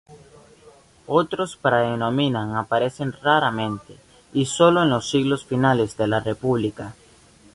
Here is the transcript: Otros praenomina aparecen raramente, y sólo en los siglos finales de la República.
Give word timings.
Otros 1.05 1.57
praenomina 1.57 2.59
aparecen 2.59 3.13
raramente, 3.21 3.97
y 4.33 4.47
sólo 4.47 4.81
en 4.81 4.89
los 4.89 5.07
siglos 5.07 5.45
finales 5.45 5.95
de 5.95 6.07
la 6.07 6.19
República. 6.19 6.95